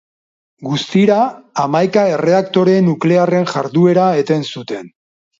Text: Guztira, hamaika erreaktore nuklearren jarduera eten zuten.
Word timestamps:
Guztira, 0.67 1.17
hamaika 1.63 2.05
erreaktore 2.13 2.73
nuklearren 2.85 3.45
jarduera 3.51 4.07
eten 4.23 4.47
zuten. 4.55 4.89